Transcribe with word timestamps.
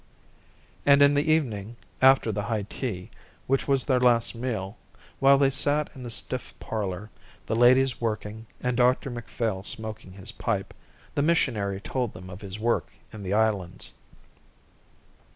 And 0.83 1.03
in 1.03 1.13
the 1.13 1.31
evening 1.31 1.75
after 2.01 2.31
the 2.31 2.41
high 2.45 2.63
tea 2.63 3.11
which 3.45 3.67
was 3.67 3.85
their 3.85 3.99
last 3.99 4.33
meal, 4.33 4.79
while 5.19 5.37
they 5.37 5.51
sat 5.51 5.91
in 5.93 6.01
the 6.01 6.09
stiff 6.09 6.57
parlour, 6.59 7.11
the 7.45 7.55
ladies 7.55 8.01
working 8.01 8.47
and 8.61 8.75
Dr 8.75 9.11
Macphail 9.11 9.61
smoking 9.61 10.13
his 10.13 10.31
pipe, 10.31 10.73
the 11.13 11.21
missionary 11.21 11.79
told 11.79 12.13
them 12.15 12.31
of 12.31 12.41
his 12.41 12.57
work 12.57 12.87
in 13.13 13.21
the 13.21 13.33
islands. 13.33 13.91